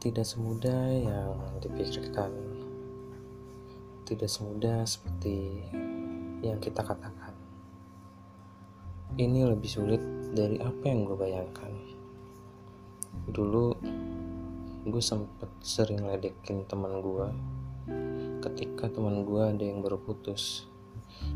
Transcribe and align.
Tidak 0.00 0.24
semudah 0.24 0.96
yang 0.96 1.36
dipikirkan, 1.60 2.32
tidak 4.08 4.32
semudah 4.32 4.80
seperti 4.88 5.60
yang 6.40 6.56
kita 6.56 6.80
katakan. 6.80 7.36
Ini 9.20 9.44
lebih 9.44 9.68
sulit 9.68 10.00
dari 10.32 10.56
apa 10.56 10.88
yang 10.88 11.04
gue 11.04 11.20
bayangkan. 11.20 11.72
Dulu 13.28 13.76
gue 14.88 15.02
sempet 15.04 15.52
sering 15.60 16.08
ledekin 16.08 16.64
teman 16.64 17.04
gue 17.04 17.28
ketika 18.40 18.88
teman 18.88 19.28
gue 19.28 19.42
ada 19.44 19.60
yang 19.60 19.84
baru 19.84 20.00
putus 20.00 20.64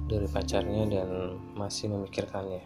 dari 0.09 0.25
pacarnya 0.25 0.89
dan 0.89 1.37
masih 1.53 1.93
memikirkannya 1.93 2.65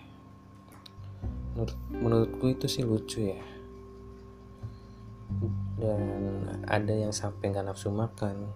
menurut 1.58 1.78
menurutku 1.90 2.46
itu 2.54 2.70
sih 2.70 2.86
lucu 2.86 3.34
ya 3.34 3.42
dan 5.78 6.02
ada 6.66 6.90
yang 6.90 7.14
sampai 7.14 7.54
nggak 7.54 7.70
nafsu 7.70 7.94
makan. 7.94 8.50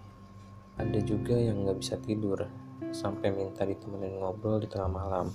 Ada 0.74 0.98
juga 1.06 1.38
yang 1.38 1.62
nggak 1.62 1.78
bisa 1.78 1.94
tidur. 2.02 2.50
Sampai 2.90 3.30
minta 3.30 3.62
ditemenin 3.62 4.18
ngobrol 4.18 4.58
di 4.58 4.68
tengah 4.68 4.90
malam. 4.90 5.30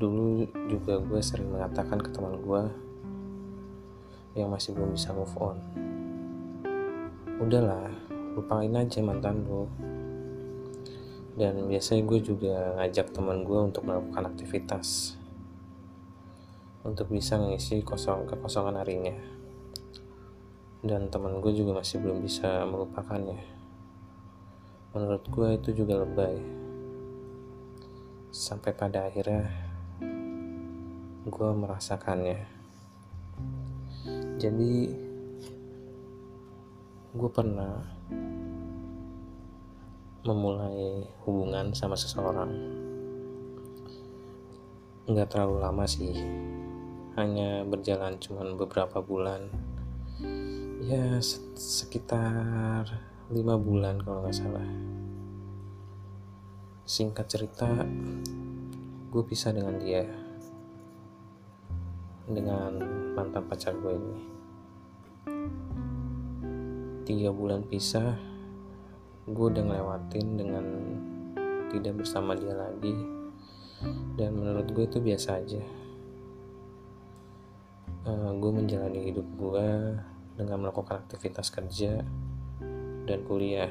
Dulu 0.00 0.44
juga 0.72 0.98
gue 0.98 1.20
sering 1.20 1.52
mengatakan 1.52 2.00
ke 2.00 2.10
teman 2.10 2.40
gue 2.40 2.62
yang 4.36 4.48
masih 4.52 4.72
belum 4.72 4.96
bisa 4.96 5.12
move 5.12 5.36
on. 5.36 5.56
Udahlah 7.36 7.92
lupain 8.36 8.72
aja 8.72 9.00
mantan 9.04 9.44
lu. 9.44 9.68
Dan 11.36 11.68
biasanya 11.68 12.02
gue 12.08 12.20
juga 12.24 12.80
ngajak 12.80 13.12
teman 13.12 13.44
gue 13.44 13.60
untuk 13.60 13.84
melakukan 13.84 14.32
aktivitas 14.32 15.20
untuk 16.86 17.10
bisa 17.10 17.34
mengisi 17.34 17.82
kosong 17.82 18.30
kekosongan 18.30 18.78
harinya. 18.78 19.18
Dan 20.86 21.10
teman 21.10 21.42
gue 21.42 21.50
juga 21.50 21.82
masih 21.82 21.98
belum 21.98 22.22
bisa 22.22 22.62
melupakannya. 22.62 23.42
Menurut 24.94 25.24
gue 25.26 25.48
itu 25.58 25.82
juga 25.82 26.06
lebay. 26.06 26.38
Sampai 28.30 28.70
pada 28.70 29.10
akhirnya 29.10 29.50
gue 31.26 31.50
merasakannya. 31.58 32.38
Jadi 34.38 34.94
gue 37.18 37.30
pernah 37.34 37.82
memulai 40.22 41.02
hubungan 41.26 41.74
sama 41.74 41.98
seseorang. 41.98 42.50
Nggak 45.10 45.34
terlalu 45.34 45.56
lama 45.58 45.84
sih 45.86 46.14
hanya 47.16 47.64
berjalan 47.64 48.20
cuman 48.20 48.60
beberapa 48.60 49.00
bulan. 49.00 49.48
Ya 50.84 51.16
sekitar 51.56 52.84
lima 53.32 53.56
bulan 53.56 53.96
kalau 54.04 54.20
nggak 54.20 54.36
salah. 54.36 54.68
Singkat 56.84 57.26
cerita 57.26 57.72
gue 59.08 59.22
pisah 59.24 59.56
dengan 59.56 59.80
dia. 59.80 60.04
Dengan 62.28 62.84
mantan 63.16 63.48
pacar 63.48 63.72
gue 63.80 63.92
ini. 63.96 64.20
Tiga 67.08 67.32
bulan 67.32 67.64
pisah 67.64 68.12
gue 69.24 69.46
udah 69.56 69.64
ngelewatin 69.72 70.26
dengan 70.36 70.66
tidak 71.72 72.04
bersama 72.04 72.36
dia 72.36 72.52
lagi. 72.52 72.92
Dan 74.20 74.36
menurut 74.36 74.68
gue 74.68 74.84
itu 74.84 75.00
biasa 75.00 75.40
aja 75.40 75.85
uh, 78.06 78.30
gue 78.38 78.52
menjalani 78.54 79.10
hidup 79.10 79.26
gue 79.36 79.66
dengan 80.38 80.56
melakukan 80.62 81.02
aktivitas 81.02 81.50
kerja 81.50 82.06
dan 83.06 83.18
kuliah 83.26 83.70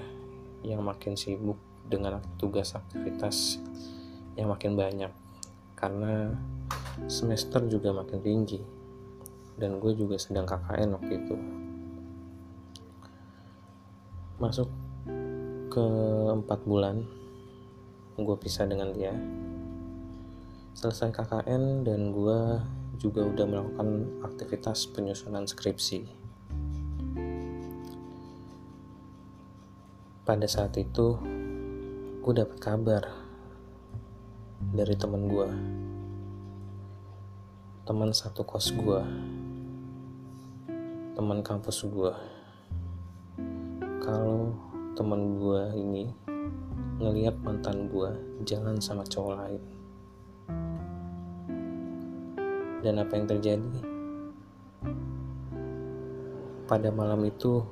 yang 0.65 0.81
makin 0.83 1.15
sibuk 1.15 1.57
dengan 1.85 2.19
tugas 2.35 2.73
aktivitas 2.75 3.61
yang 4.35 4.51
makin 4.51 4.75
banyak. 4.75 5.11
Karena 5.75 6.33
semester 7.07 7.63
juga 7.67 7.91
makin 7.95 8.19
tinggi 8.23 8.59
dan 9.55 9.79
gue 9.79 9.91
juga 9.95 10.19
sedang 10.19 10.43
KKN 10.43 10.89
waktu 10.95 11.13
itu. 11.15 11.35
Masuk 14.41 14.67
ke 15.71 15.85
empat 16.31 16.59
bulan 16.67 17.03
gue 18.15 18.35
pisah 18.39 18.67
dengan 18.67 18.95
dia. 18.95 19.11
Selesai 20.75 21.11
KKN 21.11 21.87
dan 21.87 22.11
gue 22.11 22.39
juga 22.97 23.23
udah 23.23 23.45
melakukan 23.47 23.89
aktivitas 24.23 24.89
penyusunan 24.89 25.45
skripsi. 25.45 26.07
Pada 30.25 30.47
saat 30.49 30.73
itu 30.79 31.19
gue 32.25 32.33
dapat 32.33 32.57
kabar 32.57 33.03
dari 34.73 34.97
teman 34.97 35.29
gue 35.29 35.49
teman 37.85 38.09
satu 38.09 38.41
kos 38.41 38.73
gue 38.73 39.01
teman 41.13 41.45
kampus 41.45 41.85
gue 41.85 42.09
kalau 44.01 44.57
teman 44.97 45.37
gue 45.37 45.61
ini 45.77 46.09
ngeliat 46.97 47.37
mantan 47.45 47.85
gue 47.93 48.09
jalan 48.41 48.81
sama 48.81 49.05
cowok 49.05 49.33
lain 49.37 49.61
dan 52.85 53.01
apa 53.01 53.17
yang 53.17 53.25
terjadi. 53.25 53.81
Pada 56.69 56.93
malam 56.93 57.25
itu 57.25 57.65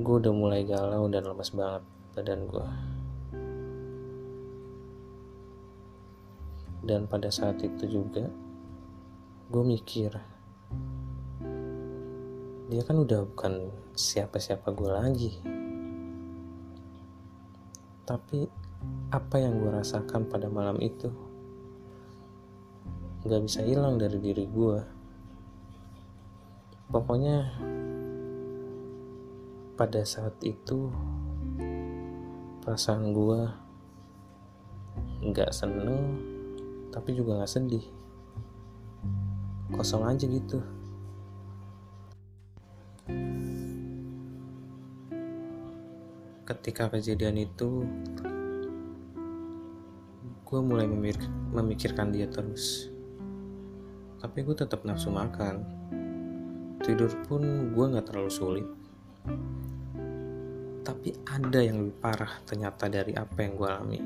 gue 0.00 0.14
udah 0.24 0.32
mulai 0.32 0.64
galau 0.64 1.04
dan 1.12 1.28
lemas 1.28 1.52
banget 1.52 1.84
badan 2.16 2.48
gue 2.48 2.68
dan 6.84 7.08
pada 7.08 7.32
saat 7.32 7.56
itu 7.64 8.00
juga 8.00 8.28
gue 9.48 9.64
mikir 9.64 10.12
dia 12.66 12.82
kan 12.82 12.98
udah 12.98 13.22
bukan 13.30 13.70
siapa-siapa 13.94 14.74
gue 14.74 14.90
lagi. 14.90 15.32
Tapi 18.02 18.42
apa 19.14 19.36
yang 19.38 19.62
gue 19.62 19.70
rasakan 19.70 20.26
pada 20.26 20.50
malam 20.50 20.74
itu 20.82 21.06
gak 23.26 23.42
bisa 23.44 23.60
hilang 23.66 23.98
dari 23.98 24.18
diri 24.22 24.46
gue 24.46 24.78
pokoknya 26.86 27.50
pada 29.76 30.00
saat 30.06 30.32
itu 30.40 30.88
perasaan 32.64 33.12
gue 33.12 33.40
gak 35.36 35.52
seneng 35.52 36.18
tapi 36.96 37.12
juga 37.12 37.44
gak 37.44 37.52
sedih. 37.52 37.84
Kosong 39.68 40.08
aja 40.08 40.24
gitu. 40.24 40.64
Ketika 46.48 46.88
kejadian 46.88 47.44
itu 47.44 47.84
gue 50.46 50.60
mulai 50.64 50.88
memikir, 50.88 51.28
memikirkan 51.52 52.16
dia 52.16 52.30
terus 52.32 52.88
tapi 54.22 54.44
gue 54.44 54.56
tetap 54.56 54.82
nafsu 54.82 55.12
makan. 55.12 55.64
Tidur 56.84 57.10
pun 57.24 57.72
gue 57.72 57.84
nggak 57.86 58.06
terlalu 58.06 58.32
sulit. 58.32 58.68
Tapi 60.86 61.10
ada 61.26 61.58
yang 61.58 61.82
lebih 61.82 61.96
parah 61.98 62.40
ternyata 62.46 62.86
dari 62.86 63.12
apa 63.16 63.38
yang 63.42 63.52
gue 63.58 63.68
alami. 63.68 64.00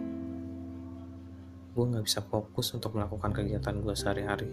Gue 1.70 1.84
nggak 1.86 2.04
bisa 2.04 2.20
fokus 2.24 2.72
untuk 2.74 2.96
melakukan 2.96 3.30
kegiatan 3.30 3.76
gue 3.78 3.94
sehari-hari. 3.94 4.50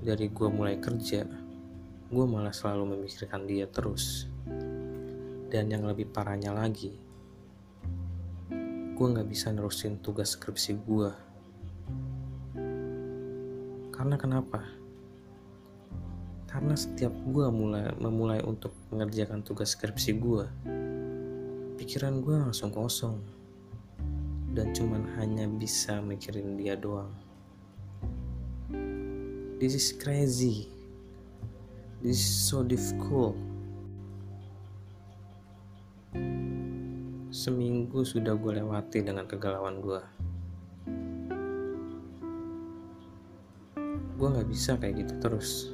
Dari 0.00 0.26
gue 0.32 0.48
mulai 0.48 0.80
kerja 0.80 1.50
gue 2.10 2.26
malah 2.26 2.50
selalu 2.50 2.98
memikirkan 2.98 3.46
dia 3.46 3.70
terus. 3.70 4.26
Dan 5.46 5.70
yang 5.70 5.86
lebih 5.86 6.10
parahnya 6.10 6.50
lagi, 6.50 6.90
gue 8.98 9.06
gak 9.14 9.30
bisa 9.30 9.54
nerusin 9.54 10.02
tugas 10.02 10.34
skripsi 10.34 10.74
gue. 10.82 11.29
Karena 14.00 14.16
kenapa? 14.16 14.64
Karena 16.48 16.72
setiap 16.72 17.12
gue 17.12 17.52
mulai 17.52 17.92
memulai 18.00 18.40
untuk 18.40 18.72
mengerjakan 18.88 19.44
tugas 19.44 19.76
skripsi 19.76 20.16
gue, 20.16 20.48
pikiran 21.76 22.24
gue 22.24 22.32
langsung 22.32 22.72
kosong 22.72 23.20
dan 24.56 24.72
cuman 24.72 25.04
hanya 25.20 25.44
bisa 25.44 26.00
mikirin 26.00 26.56
dia 26.56 26.80
doang. 26.80 27.12
This 29.60 29.76
is 29.76 29.92
crazy. 29.92 30.72
This 32.00 32.24
is 32.24 32.32
so 32.48 32.64
difficult. 32.64 33.36
Seminggu 37.28 38.00
sudah 38.08 38.32
gue 38.32 38.64
lewati 38.64 39.04
dengan 39.04 39.28
kegalauan 39.28 39.84
gue. 39.84 40.19
Gue 44.20 44.28
nggak 44.28 44.52
bisa 44.52 44.76
kayak 44.76 45.00
gitu 45.00 45.14
terus. 45.16 45.72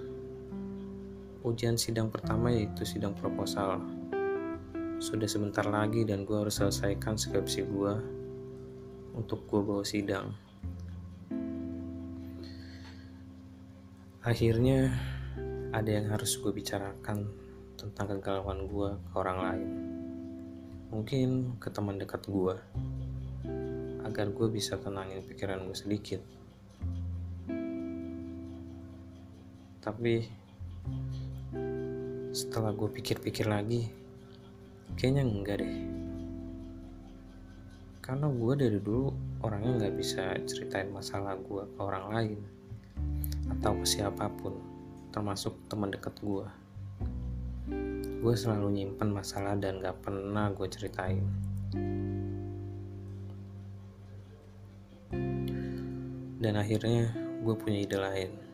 Ujian 1.43 1.75
sidang 1.75 2.14
pertama 2.14 2.54
yaitu 2.54 2.87
sidang 2.87 3.10
proposal. 3.19 3.82
Sudah 5.02 5.26
sebentar 5.26 5.66
lagi 5.66 6.06
dan 6.06 6.22
gue 6.22 6.38
harus 6.38 6.62
selesaikan 6.62 7.19
skripsi 7.19 7.66
gue 7.66 7.94
untuk 9.19 9.50
gue 9.50 9.58
bawa 9.66 9.82
sidang. 9.82 10.31
Akhirnya 14.22 14.94
ada 15.75 15.90
yang 15.90 16.14
harus 16.14 16.38
gue 16.38 16.54
bicarakan 16.54 17.26
tentang 17.75 18.14
kegalauan 18.14 18.70
gue 18.70 18.90
ke 19.10 19.14
orang 19.19 19.38
lain. 19.42 19.70
Mungkin 20.94 21.58
ke 21.58 21.66
teman 21.75 21.99
dekat 21.99 22.22
gue 22.31 22.54
agar 24.06 24.31
gue 24.31 24.49
bisa 24.54 24.78
tenangin 24.78 25.26
pikiran 25.26 25.66
gue 25.66 25.75
sedikit 25.75 26.22
tapi 29.86 30.26
setelah 32.34 32.74
gue 32.74 32.90
pikir-pikir 32.90 33.46
lagi 33.46 33.86
kayaknya 34.98 35.22
enggak 35.22 35.62
deh. 35.62 35.76
Karena 38.02 38.26
gue 38.26 38.52
dari 38.58 38.78
dulu 38.82 39.14
orangnya 39.46 39.86
nggak 39.86 39.94
bisa 39.94 40.34
ceritain 40.42 40.90
masalah 40.90 41.38
gue 41.38 41.62
ke 41.70 41.78
orang 41.78 42.06
lain 42.10 42.40
atau 43.46 43.78
ke 43.78 43.86
siapa 43.86 44.26
pun 44.42 44.58
termasuk 45.14 45.54
teman 45.70 45.94
dekat 45.94 46.18
gue 46.18 46.46
gue 48.16 48.34
selalu 48.34 48.74
nyimpen 48.74 49.14
masalah 49.14 49.54
dan 49.54 49.78
gak 49.78 50.02
pernah 50.02 50.50
gue 50.50 50.66
ceritain. 50.66 51.22
Dan 56.42 56.58
akhirnya 56.58 57.14
gue 57.46 57.54
punya 57.54 57.86
ide 57.86 57.98
lain 58.02 58.45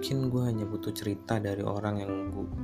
mungkin 0.00 0.32
gue 0.32 0.42
hanya 0.48 0.64
butuh 0.64 0.96
cerita 0.96 1.36
dari 1.36 1.60
orang 1.60 2.00
yang 2.00 2.12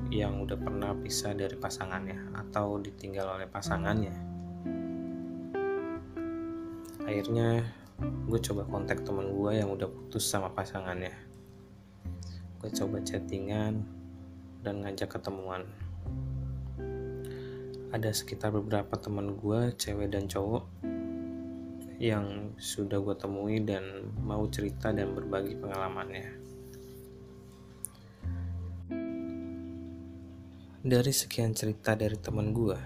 yang 0.08 0.34
udah 0.40 0.56
pernah 0.56 0.96
pisah 0.96 1.36
dari 1.36 1.52
pasangannya 1.52 2.32
atau 2.32 2.80
ditinggal 2.80 3.36
oleh 3.36 3.44
pasangannya. 3.44 4.16
Akhirnya 7.04 7.60
gue 8.00 8.40
coba 8.40 8.64
kontak 8.64 9.04
temen 9.04 9.36
gue 9.36 9.52
yang 9.52 9.68
udah 9.68 9.84
putus 9.84 10.24
sama 10.24 10.48
pasangannya. 10.48 11.12
Gue 12.56 12.72
coba 12.72 13.04
chattingan 13.04 13.84
dan 14.64 14.80
ngajak 14.80 15.20
ketemuan. 15.20 15.68
Ada 17.92 18.16
sekitar 18.16 18.48
beberapa 18.56 18.96
teman 18.96 19.36
gue 19.36 19.76
cewek 19.76 20.08
dan 20.08 20.24
cowok 20.24 20.64
yang 22.00 22.56
sudah 22.56 22.96
gue 22.96 23.12
temui 23.20 23.60
dan 23.60 24.08
mau 24.24 24.48
cerita 24.48 24.88
dan 24.88 25.12
berbagi 25.12 25.52
pengalamannya 25.60 26.45
Dari 30.86 31.10
sekian 31.10 31.50
cerita 31.50 31.98
dari 31.98 32.14
temen 32.14 32.54
gue, 32.54 32.78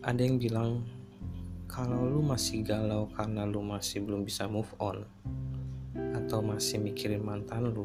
ada 0.00 0.16
yang 0.24 0.40
bilang 0.40 0.80
kalau 1.68 2.00
lu 2.00 2.24
masih 2.24 2.64
galau 2.64 3.12
karena 3.12 3.44
lu 3.44 3.60
masih 3.60 4.00
belum 4.00 4.24
bisa 4.24 4.48
move 4.48 4.72
on 4.80 5.04
atau 6.16 6.40
masih 6.40 6.80
mikirin 6.80 7.20
mantan 7.20 7.76
lu, 7.76 7.84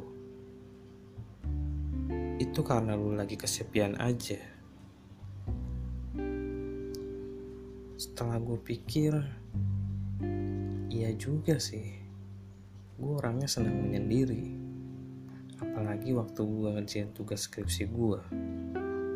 itu 2.40 2.64
karena 2.64 2.96
lu 2.96 3.12
lagi 3.12 3.36
kesepian 3.36 4.00
aja. 4.00 4.40
Setelah 8.00 8.40
gue 8.40 8.56
pikir, 8.56 9.20
iya 10.88 11.12
juga 11.20 11.60
sih, 11.60 11.92
gue 12.96 13.12
orangnya 13.20 13.52
senang 13.52 13.76
menyendiri 13.84 14.61
apalagi 15.62 16.18
waktu 16.18 16.42
gue 16.42 16.70
ngerjain 16.76 17.14
tugas 17.14 17.46
skripsi 17.46 17.88
gue 17.94 18.20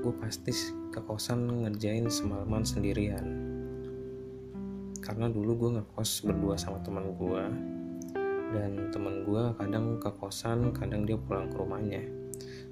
gue 0.06 0.14
pasti 0.22 0.54
ke 0.94 1.02
kosan 1.02 1.66
ngerjain 1.66 2.06
semalaman 2.14 2.62
sendirian. 2.62 3.26
Karena 5.02 5.26
dulu 5.26 5.66
gue 5.66 5.70
ngekos 5.82 6.30
berdua 6.30 6.62
sama 6.62 6.78
teman 6.86 7.10
gue 7.18 7.44
dan 8.54 8.94
teman 8.94 9.26
gue 9.26 9.44
kadang 9.58 9.98
ke 9.98 10.14
kosan 10.22 10.70
kadang 10.78 11.10
dia 11.10 11.18
pulang 11.18 11.50
ke 11.50 11.58
rumahnya 11.58 12.06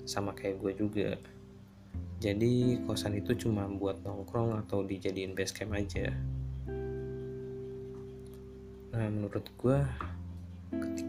sama 0.06 0.38
kayak 0.38 0.62
gue 0.62 0.72
juga. 0.78 1.10
Jadi 2.22 2.86
kosan 2.86 3.18
itu 3.18 3.34
cuma 3.34 3.66
buat 3.66 4.06
nongkrong 4.06 4.54
atau 4.70 4.86
dijadiin 4.86 5.34
base 5.34 5.58
camp 5.58 5.74
aja. 5.74 6.14
Nah 8.94 9.10
menurut 9.10 9.50
gue 9.58 9.80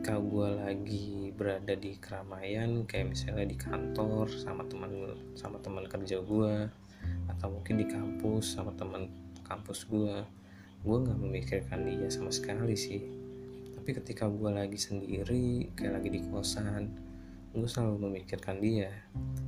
ketika 0.05 0.21
gue 0.21 0.51
lagi 0.61 1.33
berada 1.33 1.73
di 1.81 1.97
keramaian 1.97 2.85
kayak 2.85 3.17
misalnya 3.17 3.49
di 3.49 3.57
kantor 3.57 4.29
sama 4.29 4.61
teman 4.69 5.17
sama 5.33 5.57
teman 5.65 5.89
kerja 5.89 6.21
gue 6.21 6.69
atau 7.33 7.49
mungkin 7.49 7.81
di 7.81 7.89
kampus 7.89 8.53
sama 8.53 8.77
teman 8.77 9.09
kampus 9.49 9.89
gue 9.89 10.13
gue 10.85 10.97
nggak 11.09 11.17
memikirkan 11.25 11.89
dia 11.89 12.05
sama 12.13 12.29
sekali 12.29 12.77
sih. 12.77 13.01
Tapi 13.81 13.97
ketika 13.97 14.29
gue 14.29 14.53
lagi 14.53 14.77
sendiri 14.77 15.73
kayak 15.73 15.97
lagi 15.97 16.13
di 16.13 16.21
kosan 16.29 16.85
gue 17.57 17.65
selalu 17.65 18.13
memikirkan 18.13 18.61
dia. 18.61 18.93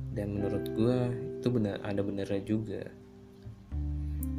Dan 0.09 0.41
menurut 0.41 0.73
gue 0.73 0.97
itu 1.37 1.53
benar 1.53 1.85
ada 1.85 2.01
benernya 2.01 2.41
juga. 2.41 2.81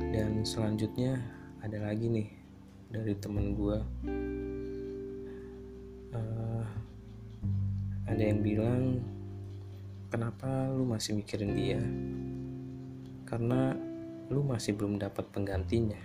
Dan 0.02 0.42
selanjutnya 0.42 1.22
ada 1.62 1.78
lagi 1.78 2.10
nih 2.10 2.28
dari 2.90 3.14
temen 3.14 3.54
gue 3.54 3.78
uh, 6.14 6.64
ada 8.08 8.22
yang 8.22 8.40
bilang 8.40 9.04
kenapa 10.08 10.72
lu 10.72 10.88
masih 10.88 11.16
mikirin 11.16 11.52
dia? 11.52 11.80
Karena 13.28 13.76
lu 14.32 14.40
masih 14.44 14.76
belum 14.76 14.96
dapat 14.96 15.28
penggantinya. 15.28 16.00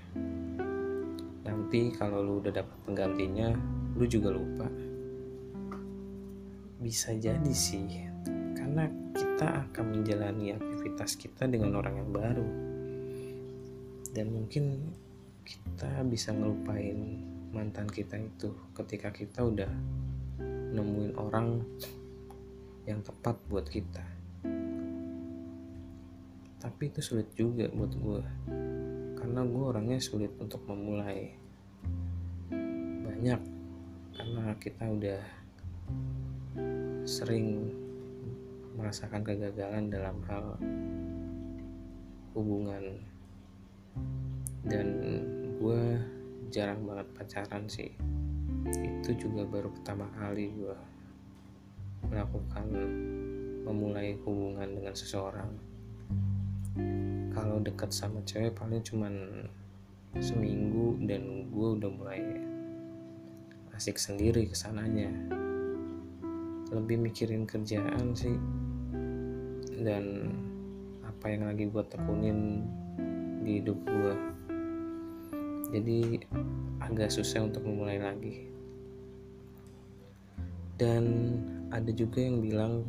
Nanti 1.43 1.91
kalau 1.95 2.24
lu 2.24 2.33
udah 2.43 2.51
dapat 2.51 2.77
penggantinya 2.83 3.55
lu 3.95 4.03
juga 4.07 4.31
lupa. 4.31 4.67
Bisa 6.83 7.15
jadi 7.15 7.53
sih 7.55 7.88
karena 8.60 8.91
kita 9.15 9.69
akan 9.69 9.86
menjalani 9.95 10.55
aktivitas 10.55 11.15
kita 11.15 11.48
dengan 11.48 11.79
orang 11.79 12.03
yang 12.03 12.12
baru. 12.12 12.50
Dan 14.13 14.29
mungkin 14.29 14.93
kita 15.43 16.03
bisa 16.05 16.36
ngelupain 16.36 17.32
mantan 17.53 17.86
kita 17.86 18.17
itu. 18.17 18.50
Ketika 18.74 19.13
kita 19.13 19.45
udah 19.45 19.69
nemuin 20.74 21.13
orang 21.22 21.62
yang 22.89 23.00
tepat 23.05 23.38
buat 23.48 23.69
kita. 23.69 24.03
Tapi 26.60 26.81
itu 26.89 27.00
sulit 27.00 27.29
juga 27.38 27.69
buat 27.72 27.93
gue 27.93 28.24
karena 29.24 29.39
gue 29.48 29.63
orangnya 29.63 30.00
sulit 30.03 30.36
untuk 30.36 30.60
memulai. 30.67 31.31
Banyak. 33.07 33.41
Karena 34.13 34.51
kita 34.60 34.83
udah 34.83 35.22
sering 37.07 37.72
merasakan 38.75 39.24
kegagalan 39.24 39.88
dalam 39.88 40.17
hal 40.27 40.60
hubungan. 42.36 43.00
Dan 44.67 44.88
gue 45.55 45.83
jarang 46.53 46.86
banget 46.86 47.10
pacaran 47.17 47.65
sih. 47.65 47.89
Itu 48.69 49.17
juga 49.17 49.41
baru 49.50 49.74
pertama 49.74 50.05
kali 50.13 50.53
gue 50.53 50.77
melakukan 52.05 52.69
memulai 53.65 54.13
hubungan 54.22 54.69
dengan 54.69 54.93
seseorang. 54.93 55.50
Kalau 57.33 57.57
dekat 57.57 57.89
sama 57.89 58.22
cewek 58.22 58.53
paling 58.53 58.86
cuman 58.86 59.50
seminggu 60.22 61.01
dan 61.10 61.50
gue 61.50 61.67
udah 61.81 61.89
mulai 61.89 62.22
asik 63.74 63.98
sendiri 63.98 64.45
ke 64.45 64.53
sananya. 64.53 65.10
Lebih 66.69 67.01
mikirin 67.01 67.50
kerjaan 67.50 68.13
sih 68.13 68.38
dan 69.81 70.29
apa 71.01 71.33
yang 71.33 71.50
lagi 71.50 71.65
gue 71.65 71.83
tekunin 71.89 72.62
di 73.41 73.57
hidup 73.57 73.81
gue 73.89 74.13
jadi 75.74 76.22
agak 76.77 77.10
susah 77.10 77.50
untuk 77.50 77.65
memulai 77.65 77.98
lagi. 77.98 78.46
Dan 80.77 81.03
ada 81.74 81.89
juga 81.89 82.22
yang 82.22 82.46
bilang 82.46 82.86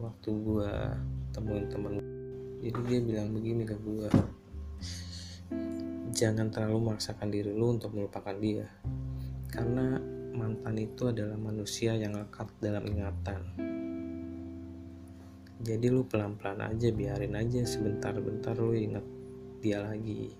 waktu 0.00 0.30
gue 0.32 0.72
temuin 1.34 1.66
temen 1.68 2.00
jadi 2.62 2.78
dia 2.86 3.00
bilang 3.02 3.28
begini 3.34 3.62
ke 3.66 3.74
gue 3.82 4.08
jangan 6.14 6.48
terlalu 6.50 6.88
memaksakan 6.88 7.28
diri 7.30 7.50
lu 7.50 7.74
untuk 7.74 7.92
melupakan 7.94 8.34
dia 8.38 8.66
karena 9.50 9.98
mantan 10.34 10.78
itu 10.78 11.10
adalah 11.10 11.34
manusia 11.34 11.98
yang 11.98 12.14
lekat 12.14 12.46
dalam 12.62 12.86
ingatan. 12.86 13.42
Jadi 15.58 15.90
lu 15.90 16.06
pelan-pelan 16.06 16.62
aja 16.62 16.94
biarin 16.94 17.34
aja 17.34 17.66
sebentar-bentar 17.66 18.54
lu 18.54 18.78
ingat 18.78 19.02
dia 19.58 19.82
lagi 19.82 20.30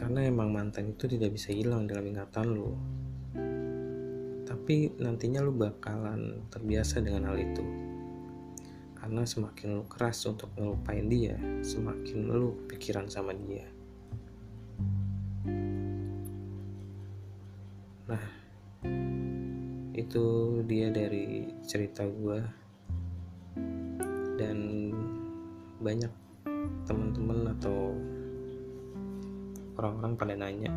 karena 0.00 0.24
emang 0.24 0.48
mantan 0.48 0.96
itu 0.96 1.04
tidak 1.04 1.36
bisa 1.36 1.52
hilang 1.52 1.84
dalam 1.84 2.08
ingatan 2.08 2.56
lo 2.56 2.72
tapi 4.50 4.90
nantinya 4.98 5.46
lu 5.46 5.54
bakalan 5.54 6.42
terbiasa 6.50 6.98
dengan 6.98 7.30
hal 7.30 7.38
itu. 7.38 7.62
Karena 8.98 9.22
semakin 9.22 9.78
lu 9.78 9.84
keras 9.86 10.26
untuk 10.26 10.50
ngelupain 10.58 11.06
dia 11.06 11.38
semakin 11.62 12.18
lu 12.26 12.58
pikiran 12.66 13.06
sama 13.06 13.30
dia. 13.30 13.70
Nah 18.10 18.26
itu 19.94 20.26
dia 20.66 20.90
dari 20.90 21.46
cerita 21.62 22.02
gue 22.02 22.38
dan 24.34 24.58
banyak 25.78 26.10
teman-teman 26.90 27.54
atau 27.54 27.94
orang-orang 29.80 30.12
pada 30.20 30.36
nanya 30.36 30.68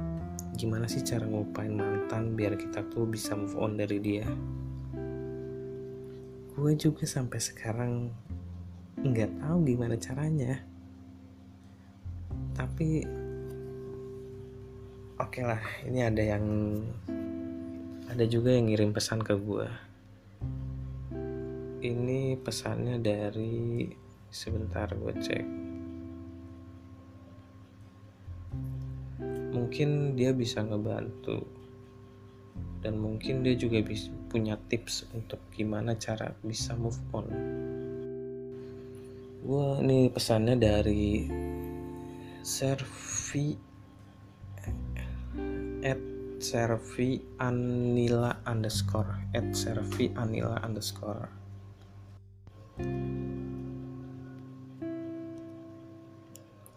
gimana 0.55 0.87
sih 0.87 1.03
cara 1.03 1.27
ngelupain 1.27 1.73
mantan 1.75 2.37
biar 2.39 2.55
kita 2.55 2.85
tuh 2.87 3.03
bisa 3.09 3.35
move 3.35 3.57
on 3.59 3.75
dari 3.75 3.97
dia? 3.99 4.25
Gue 6.53 6.71
juga 6.79 7.03
sampai 7.03 7.41
sekarang 7.41 8.13
nggak 9.01 9.43
tahu 9.43 9.57
gimana 9.65 9.97
caranya. 9.97 10.61
Tapi 12.53 13.01
oke 15.17 15.29
okay 15.29 15.43
lah 15.43 15.63
ini 15.89 15.99
ada 16.05 16.21
yang 16.21 16.45
ada 18.07 18.25
juga 18.29 18.53
yang 18.53 18.69
ngirim 18.69 18.93
pesan 18.93 19.25
ke 19.25 19.33
gue 19.33 19.65
ini 21.83 22.39
pesannya 22.39 23.01
dari 23.01 23.89
sebentar 24.29 24.87
gue 24.93 25.13
cek 25.17 25.72
mungkin 29.73 30.13
dia 30.13 30.29
bisa 30.37 30.61
ngebantu. 30.61 31.49
Dan 32.85 33.01
mungkin 33.01 33.41
dia 33.41 33.57
juga 33.57 33.81
bisa 33.81 34.13
punya 34.29 34.53
tips 34.69 35.09
untuk 35.17 35.41
gimana 35.49 35.97
cara 35.97 36.29
bisa 36.45 36.77
move 36.77 37.01
on. 37.09 37.25
Gue 39.41 39.81
nih 39.81 40.13
pesannya 40.13 40.61
dari 40.61 41.25
Servi 42.45 43.57
at 45.81 46.01
Servi 46.37 47.17
Anila 47.41 48.45
underscore 48.45 49.33
at 49.33 49.57
Servi 49.57 50.13
Anila 50.13 50.61
underscore. 50.61 51.33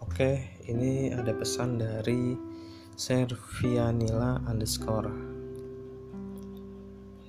Oke, 0.00 0.49
ini 0.65 1.12
ada 1.12 1.37
pesan 1.37 1.76
dari 1.76 2.46
Servianila 2.97 4.41
underscore. 4.49 5.12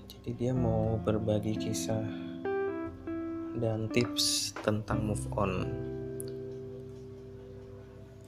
Jadi 0.08 0.32
dia 0.32 0.56
mau 0.56 0.96
berbagi 0.96 1.60
kisah 1.60 2.08
dan 3.60 3.92
tips 3.92 4.56
tentang 4.64 5.12
move 5.12 5.28
on. 5.36 5.68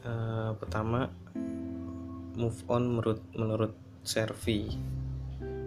Uh, 0.04 0.52
pertama 0.60 1.08
move 2.36 2.60
on 2.68 3.00
menurut 3.00 3.24
menurut 3.32 3.72
Servi. 4.04 4.76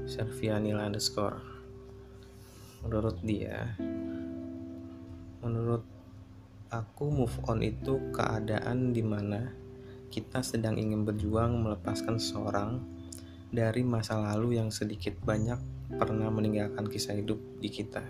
Servianila 0.04 0.92
underscore. 0.92 1.40
Menurut 2.84 3.16
dia 3.24 3.80
menurut 5.40 5.88
aku 6.68 7.08
move 7.08 7.40
on 7.48 7.64
itu 7.64 7.96
keadaan 8.12 8.92
di 8.92 9.00
mana 9.00 9.61
kita 10.12 10.44
sedang 10.44 10.76
ingin 10.76 11.08
berjuang 11.08 11.56
melepaskan 11.64 12.20
seseorang 12.20 12.84
dari 13.48 13.80
masa 13.80 14.20
lalu 14.20 14.60
yang 14.60 14.68
sedikit 14.68 15.16
banyak 15.24 15.56
pernah 15.96 16.28
meninggalkan 16.28 16.84
kisah 16.84 17.16
hidup 17.16 17.40
di 17.56 17.72
kita. 17.72 18.04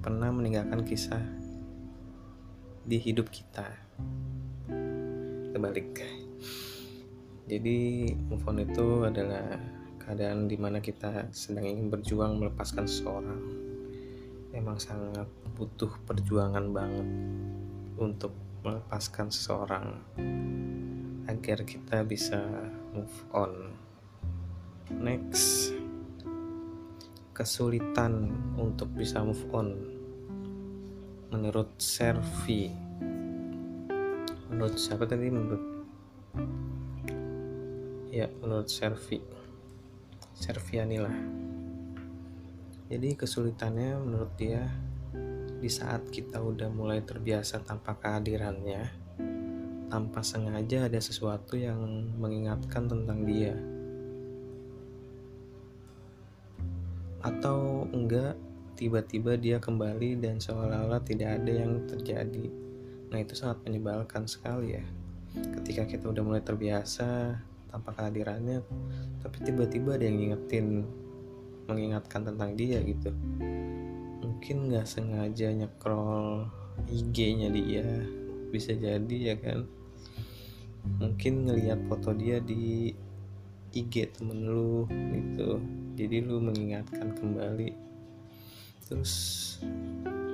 Pernah 0.00 0.32
meninggalkan 0.32 0.80
kisah 0.88 1.20
di 2.88 2.96
hidup 2.96 3.28
kita. 3.28 3.68
Terbalik. 5.52 6.00
Jadi 7.44 8.08
move 8.16 8.48
on 8.48 8.64
itu 8.64 9.04
adalah 9.04 9.60
keadaan 10.00 10.48
di 10.48 10.56
mana 10.56 10.80
kita 10.80 11.28
sedang 11.28 11.68
ingin 11.68 11.92
berjuang 11.92 12.40
melepaskan 12.40 12.88
seseorang. 12.88 13.42
Emang 14.56 14.80
sangat 14.80 15.28
butuh 15.60 15.92
perjuangan 16.08 16.72
banget 16.72 17.08
untuk 18.00 18.32
melepaskan 18.64 19.28
seseorang 19.28 20.00
agar 21.30 21.62
kita 21.62 22.02
bisa 22.02 22.42
move 22.90 23.18
on. 23.30 23.70
Next 24.90 25.70
kesulitan 27.30 28.34
untuk 28.58 28.90
bisa 28.90 29.22
move 29.22 29.46
on. 29.54 29.68
Menurut 31.30 31.70
Servi 31.78 32.74
menurut 34.50 34.74
siapa 34.74 35.06
tadi? 35.06 35.30
Menurut 35.30 35.62
ya 38.10 38.26
menurut 38.42 38.66
Servi 38.66 39.22
Servianilah 40.34 41.14
jadi 42.90 43.14
kesulitannya 43.14 44.02
menurut 44.02 44.34
dia 44.34 44.66
di 45.62 45.70
saat 45.70 46.10
kita 46.10 46.42
udah 46.42 46.66
mulai 46.74 47.06
terbiasa 47.06 47.62
tanpa 47.62 47.94
kehadirannya 48.02 48.99
tanpa 49.90 50.22
sengaja 50.22 50.86
ada 50.86 51.02
sesuatu 51.02 51.58
yang 51.58 52.08
mengingatkan 52.16 52.86
tentang 52.86 53.26
dia. 53.26 53.58
Atau 57.20 57.90
enggak 57.90 58.38
tiba-tiba 58.78 59.36
dia 59.36 59.60
kembali 59.60 60.16
dan 60.22 60.40
seolah-olah 60.40 61.04
tidak 61.04 61.42
ada 61.42 61.52
yang 61.52 61.84
terjadi. 61.84 62.48
Nah 63.12 63.18
itu 63.20 63.36
sangat 63.36 63.60
menyebalkan 63.66 64.24
sekali 64.24 64.78
ya. 64.78 64.84
Ketika 65.60 65.84
kita 65.84 66.08
udah 66.08 66.22
mulai 66.24 66.40
terbiasa 66.40 67.36
tanpa 67.68 67.94
kehadirannya 67.94 68.64
tapi 69.20 69.36
tiba-tiba 69.44 69.94
ada 69.98 70.08
yang 70.08 70.16
ngingetin 70.16 70.86
mengingatkan 71.68 72.24
tentang 72.24 72.56
dia 72.56 72.80
gitu. 72.80 73.10
Mungkin 74.22 74.72
nggak 74.72 74.86
sengaja 74.88 75.52
nyekrol 75.52 76.48
IG-nya 76.88 77.52
dia 77.52 77.84
bisa 78.50 78.74
jadi 78.74 79.16
ya 79.20 79.36
kan 79.38 79.68
mungkin 81.00 81.48
ngelihat 81.48 81.80
foto 81.88 82.12
dia 82.16 82.40
di 82.40 82.92
IG 83.70 84.10
temen 84.18 84.50
lu 84.50 84.88
gitu. 84.90 85.62
Jadi 85.94 86.16
lu 86.24 86.42
mengingatkan 86.42 87.14
kembali. 87.14 87.70
Terus 88.88 89.12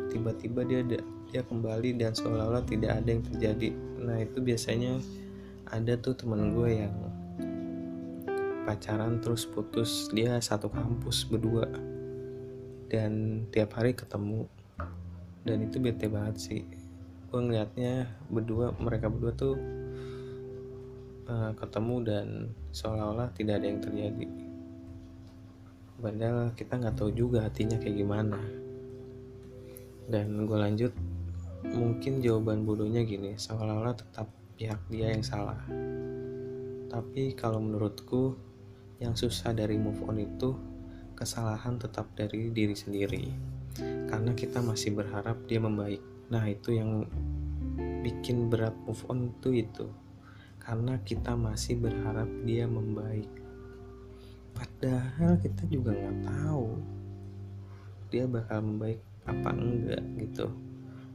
tiba-tiba 0.09 0.65
dia 0.65 0.81
ada 0.81 0.99
dia 1.29 1.43
kembali 1.45 1.99
dan 2.01 2.17
seolah-olah 2.17 2.65
tidak 2.65 3.03
ada 3.03 3.09
yang 3.11 3.25
terjadi. 3.27 3.71
Nah 4.01 4.17
itu 4.23 4.39
biasanya 4.41 5.03
ada 5.69 5.99
tuh 5.99 6.15
temen 6.15 6.55
gue 6.55 6.71
yang 6.87 6.95
pacaran 8.65 9.21
terus 9.21 9.45
putus. 9.45 10.09
Dia 10.15 10.41
satu 10.41 10.73
kampus 10.73 11.29
berdua 11.29 11.69
dan 12.89 13.45
tiap 13.53 13.77
hari 13.77 13.93
ketemu. 13.93 14.49
Dan 15.47 15.63
itu 15.71 15.79
bete 15.79 16.11
banget 16.11 16.37
sih 16.43 16.76
gue 17.27 17.41
ngeliatnya 17.43 18.07
berdua 18.31 18.71
mereka 18.79 19.11
berdua 19.11 19.33
tuh 19.35 19.55
uh, 21.27 21.53
ketemu 21.59 21.97
dan 22.07 22.27
seolah-olah 22.71 23.35
tidak 23.35 23.59
ada 23.63 23.67
yang 23.67 23.81
terjadi. 23.83 24.29
Padahal 25.97 26.53
kita 26.55 26.77
nggak 26.77 26.97
tahu 26.97 27.11
juga 27.11 27.43
hatinya 27.43 27.81
kayak 27.83 27.97
gimana. 27.99 28.39
Dan 30.07 30.47
gue 30.47 30.59
lanjut 30.59 30.93
mungkin 31.67 32.23
jawaban 32.23 32.63
bodohnya 32.63 33.03
gini 33.03 33.35
seolah-olah 33.35 33.99
tetap 33.99 34.31
pihak 34.55 34.79
dia 34.87 35.11
yang 35.11 35.27
salah. 35.27 35.59
Tapi 36.87 37.35
kalau 37.35 37.59
menurutku 37.59 38.39
yang 39.03 39.19
susah 39.19 39.53
dari 39.53 39.77
move 39.77 40.01
on 40.07 40.23
itu 40.23 40.55
kesalahan 41.19 41.77
tetap 41.77 42.07
dari 42.15 42.55
diri 42.55 42.77
sendiri. 42.79 43.25
Karena 44.07 44.33
kita 44.33 44.63
masih 44.63 44.95
berharap 44.95 45.43
dia 45.45 45.61
membaik 45.61 46.16
nah 46.27 46.43
itu 46.47 46.75
yang 46.75 47.07
bikin 48.03 48.51
berat 48.51 48.75
move 48.87 49.03
on 49.11 49.31
itu 49.31 49.67
itu. 49.67 49.87
Karena 50.63 50.99
kita 51.03 51.39
masih 51.39 51.79
berharap 51.79 52.27
dia 52.43 52.67
membaik. 52.67 53.31
Padahal 54.51 55.39
kita 55.39 55.63
juga 55.71 55.95
nggak 55.95 56.19
tahu 56.27 56.67
dia 58.11 58.25
bakal 58.27 58.63
membaik 58.63 59.01
apa 59.27 59.51
enggak 59.55 60.05
gitu. 60.19 60.47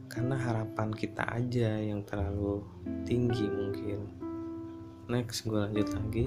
Karena 0.08 0.36
harapan 0.36 0.88
kita 0.92 1.24
aja 1.24 1.80
yang 1.80 2.04
terlalu 2.04 2.64
tinggi 3.08 3.48
mungkin. 3.48 4.08
Next 5.08 5.44
gue 5.44 5.56
lanjut 5.56 5.88
lagi. 5.92 6.24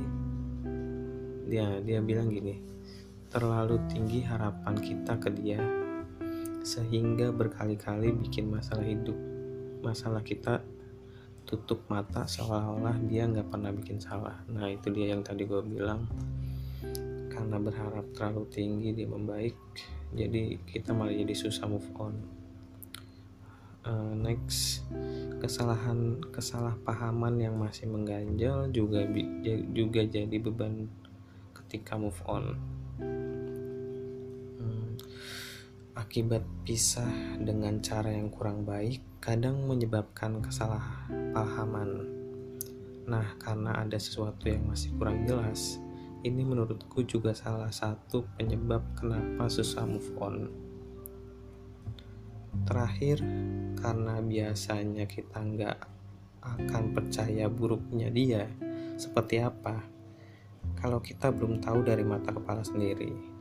Dia 1.46 1.82
dia 1.86 2.02
bilang 2.02 2.34
gini 2.34 2.76
terlalu 3.36 3.84
tinggi 3.92 4.24
harapan 4.24 4.80
kita 4.80 5.20
ke 5.20 5.28
dia 5.36 5.60
sehingga 6.66 7.30
berkali-kali 7.30 8.10
bikin 8.26 8.50
masalah 8.50 8.82
hidup. 8.82 9.14
Masalah 9.86 10.26
kita 10.26 10.66
tutup 11.46 11.86
mata 11.86 12.26
seolah-olah 12.26 12.98
dia 13.06 13.30
nggak 13.30 13.54
pernah 13.54 13.70
bikin 13.70 14.02
salah. 14.02 14.42
Nah 14.50 14.74
itu 14.74 14.90
dia 14.90 15.14
yang 15.14 15.22
tadi 15.22 15.46
gue 15.46 15.62
bilang. 15.62 16.10
Karena 17.30 17.62
berharap 17.62 18.10
terlalu 18.18 18.50
tinggi 18.50 18.90
dia 18.98 19.06
membaik 19.06 19.54
jadi 20.16 20.58
kita 20.66 20.96
malah 20.96 21.14
jadi 21.14 21.36
susah 21.38 21.70
move 21.70 21.86
on. 22.02 22.16
Uh, 23.86 24.18
next 24.18 24.82
kesalahan 25.38 26.18
kesalahpahaman 26.34 27.38
yang 27.38 27.54
masih 27.54 27.86
mengganjal 27.86 28.66
juga 28.74 29.06
juga 29.70 30.02
jadi 30.02 30.38
beban 30.42 30.90
ketika 31.54 31.94
move 31.94 32.18
on 32.26 32.58
akibat 35.96 36.44
pisah 36.68 37.40
dengan 37.40 37.80
cara 37.80 38.12
yang 38.12 38.28
kurang 38.28 38.68
baik 38.68 39.02
kadang 39.24 39.64
menyebabkan 39.66 40.44
kesalahpahaman 40.44 42.12
nah 43.08 43.26
karena 43.40 43.82
ada 43.82 43.98
sesuatu 43.98 44.52
yang 44.52 44.68
masih 44.68 44.92
kurang 45.00 45.24
jelas 45.24 45.80
ini 46.26 46.42
menurutku 46.42 47.06
juga 47.06 47.38
salah 47.38 47.70
satu 47.70 48.26
penyebab 48.34 48.82
kenapa 48.98 49.46
susah 49.46 49.86
move 49.86 50.10
on. 50.18 50.50
Terakhir, 52.66 53.22
karena 53.78 54.18
biasanya 54.26 55.06
kita 55.06 55.38
nggak 55.38 55.78
akan 56.42 56.84
percaya 56.98 57.46
buruknya 57.46 58.10
dia 58.10 58.50
seperti 58.98 59.38
apa 59.38 59.86
kalau 60.78 60.98
kita 60.98 61.30
belum 61.30 61.62
tahu 61.62 61.86
dari 61.86 62.02
mata 62.02 62.34
kepala 62.34 62.66
sendiri. 62.66 63.35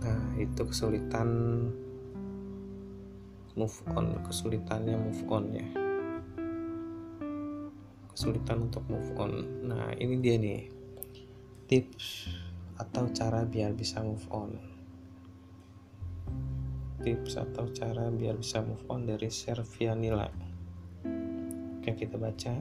Nah, 0.00 0.22
itu 0.40 0.62
kesulitan 0.64 1.28
move 3.54 3.78
on, 3.92 4.18
kesulitannya 4.24 4.96
move 4.96 5.22
on 5.28 5.44
ya. 5.52 5.66
Kesulitan 8.12 8.70
untuk 8.70 8.84
move 8.90 9.10
on. 9.16 9.32
Nah, 9.68 9.94
ini 9.96 10.14
dia 10.18 10.36
nih 10.40 10.80
tips 11.70 12.26
atau 12.82 13.06
cara 13.14 13.46
biar 13.46 13.70
bisa 13.76 14.02
move 14.02 14.26
on 14.34 14.58
tips 16.98 17.38
atau 17.38 17.70
cara 17.70 18.10
biar 18.10 18.34
bisa 18.34 18.58
move 18.58 18.82
on 18.90 19.06
dari 19.06 19.30
Servianila 19.30 20.26
oke 21.78 21.90
kita 21.94 22.18
baca 22.18 22.58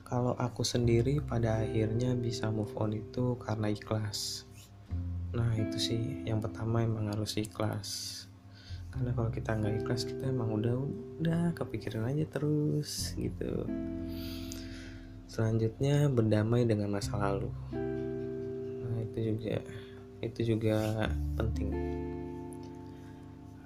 kalau 0.00 0.32
aku 0.38 0.64
sendiri 0.64 1.20
pada 1.20 1.60
akhirnya 1.60 2.16
bisa 2.16 2.48
move 2.48 2.72
on 2.80 2.96
itu 2.96 3.36
karena 3.36 3.68
ikhlas 3.68 4.45
nah 5.36 5.52
itu 5.52 5.76
sih. 5.76 6.24
Yang 6.24 6.48
pertama 6.48 6.80
emang 6.80 7.12
harus 7.12 7.36
ikhlas. 7.36 8.24
Karena 8.88 9.12
kalau 9.12 9.28
kita 9.28 9.52
nggak 9.52 9.84
ikhlas 9.84 10.08
kita 10.08 10.32
emang 10.32 10.56
udah 10.56 10.74
udah 11.20 11.42
kepikiran 11.52 12.08
aja 12.08 12.24
terus 12.32 13.12
gitu. 13.12 13.68
Selanjutnya 15.28 16.08
berdamai 16.08 16.64
dengan 16.64 16.96
masa 16.96 17.20
lalu. 17.20 17.52
Itu 19.04 19.18
juga 19.20 19.60
itu 20.24 20.40
juga 20.56 21.04
penting. 21.36 21.70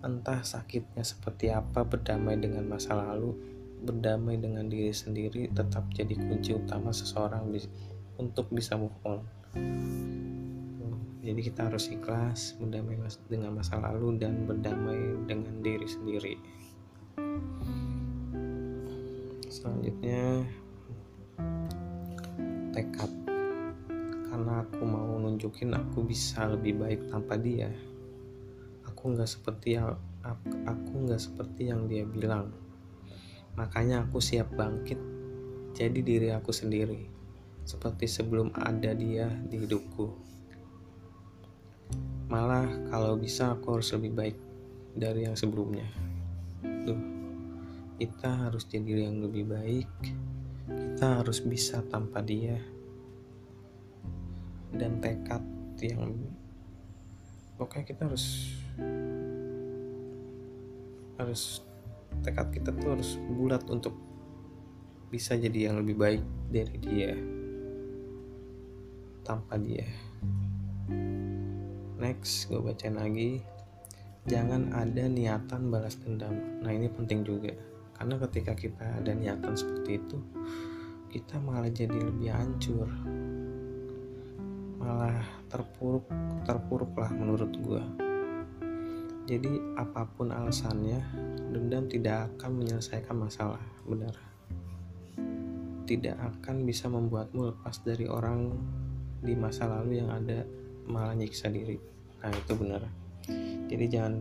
Entah 0.02 0.42
sakitnya 0.42 1.06
seperti 1.06 1.54
apa 1.54 1.86
berdamai 1.86 2.34
dengan 2.34 2.66
masa 2.66 2.98
lalu 2.98 3.38
berdamai 3.80 4.36
dengan 4.36 4.68
diri 4.68 4.92
sendiri 4.92 5.48
tetap 5.48 5.88
jadi 5.94 6.12
kunci 6.12 6.52
utama 6.52 6.92
seseorang 6.92 7.48
untuk 8.20 8.52
bisa 8.52 8.76
move 8.76 8.92
on 9.08 9.24
jadi 11.20 11.40
kita 11.52 11.68
harus 11.68 11.92
ikhlas 11.92 12.56
berdamai 12.56 12.96
dengan 13.28 13.52
masa 13.52 13.76
lalu 13.76 14.16
dan 14.16 14.48
berdamai 14.48 15.20
dengan 15.28 15.60
diri 15.60 15.84
sendiri. 15.84 16.34
Selanjutnya 19.52 20.48
tekad 22.72 23.12
karena 24.32 24.64
aku 24.64 24.80
mau 24.88 25.20
nunjukin 25.20 25.76
aku 25.76 26.08
bisa 26.08 26.48
lebih 26.48 26.80
baik 26.80 27.12
tanpa 27.12 27.36
dia. 27.36 27.68
Aku 28.88 29.12
nggak 29.12 29.28
seperti 29.28 29.76
yang 29.76 30.00
aku 30.64 30.94
nggak 31.04 31.20
seperti 31.20 31.68
yang 31.68 31.84
dia 31.84 32.08
bilang. 32.08 32.48
Makanya 33.60 34.08
aku 34.08 34.24
siap 34.24 34.56
bangkit 34.56 34.96
jadi 35.76 36.00
diri 36.00 36.28
aku 36.32 36.48
sendiri 36.48 37.20
seperti 37.68 38.08
sebelum 38.08 38.50
ada 38.56 38.96
dia 38.96 39.28
di 39.46 39.60
hidupku 39.60 40.30
malah 42.30 42.70
kalau 42.94 43.18
bisa 43.18 43.58
aku 43.58 43.74
harus 43.74 43.90
lebih 43.98 44.14
baik 44.14 44.36
dari 44.94 45.26
yang 45.26 45.34
sebelumnya. 45.34 45.82
Tuh 46.62 47.00
kita 47.98 48.46
harus 48.46 48.62
jadi 48.70 49.10
yang 49.10 49.18
lebih 49.18 49.50
baik. 49.50 49.90
Kita 50.70 51.18
harus 51.18 51.42
bisa 51.42 51.82
tanpa 51.90 52.22
dia. 52.22 52.54
Dan 54.70 55.02
tekad 55.02 55.42
yang 55.82 56.14
pokoknya 57.58 57.84
kita 57.90 58.06
harus 58.06 58.54
harus 61.18 61.66
tekad 62.22 62.54
kita 62.54 62.70
tuh 62.70 62.94
harus 62.94 63.18
bulat 63.34 63.66
untuk 63.66 63.98
bisa 65.10 65.34
jadi 65.34 65.74
yang 65.74 65.82
lebih 65.82 65.98
baik 65.98 66.22
dari 66.46 66.78
dia. 66.78 67.12
Tanpa 69.26 69.58
dia 69.58 70.09
next 72.00 72.48
gue 72.48 72.58
bacain 72.58 72.96
lagi. 72.96 73.44
Jangan 74.24 74.72
ada 74.72 75.04
niatan 75.06 75.68
balas 75.68 76.00
dendam. 76.00 76.64
Nah 76.64 76.72
ini 76.72 76.88
penting 76.88 77.22
juga. 77.22 77.52
Karena 77.94 78.16
ketika 78.16 78.56
kita 78.56 79.04
ada 79.04 79.12
niatan 79.12 79.52
seperti 79.52 80.00
itu 80.00 80.18
kita 81.12 81.36
malah 81.42 81.68
jadi 81.68 81.94
lebih 81.94 82.32
hancur. 82.32 82.88
Malah 84.80 85.20
terpuruk 85.52 86.08
terpuruk 86.48 86.96
lah 86.96 87.12
menurut 87.12 87.52
gue 87.60 87.82
jadi 89.30 89.78
apa 89.78 90.10
pun 90.10 90.34
alasannya 90.34 90.98
dendam 91.54 91.86
tidak 91.86 92.34
akan 92.34 92.50
menyelesaikan 92.58 93.14
masalah 93.14 93.62
benar. 93.86 94.10
Tidak 95.86 96.18
akan 96.18 96.66
bisa 96.66 96.90
membuatmu 96.90 97.54
lepas 97.54 97.78
dari 97.86 98.10
orang 98.10 98.50
di 99.22 99.38
masa 99.38 99.70
lalu 99.70 100.02
yang 100.02 100.10
ada 100.10 100.42
malah 100.90 101.14
nyiksa 101.14 101.48
diri 101.48 101.78
nah 102.20 102.34
itu 102.34 102.52
benar 102.58 102.82
jadi 103.70 103.84
jangan 103.86 104.12